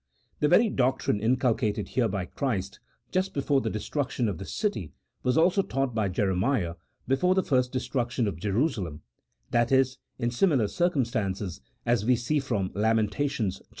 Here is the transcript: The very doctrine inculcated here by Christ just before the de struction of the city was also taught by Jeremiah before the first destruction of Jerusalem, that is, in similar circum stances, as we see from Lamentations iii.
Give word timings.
The 0.39 0.47
very 0.47 0.67
doctrine 0.71 1.19
inculcated 1.19 1.89
here 1.89 2.07
by 2.07 2.25
Christ 2.25 2.79
just 3.11 3.35
before 3.35 3.61
the 3.61 3.69
de 3.69 3.79
struction 3.79 4.27
of 4.27 4.39
the 4.39 4.45
city 4.45 4.93
was 5.21 5.37
also 5.37 5.61
taught 5.61 5.93
by 5.93 6.09
Jeremiah 6.09 6.73
before 7.07 7.35
the 7.35 7.43
first 7.43 7.71
destruction 7.71 8.27
of 8.27 8.39
Jerusalem, 8.39 9.03
that 9.51 9.71
is, 9.71 9.99
in 10.17 10.31
similar 10.31 10.67
circum 10.69 11.05
stances, 11.05 11.61
as 11.85 12.03
we 12.03 12.15
see 12.15 12.39
from 12.39 12.71
Lamentations 12.73 13.59
iii. 13.61 13.67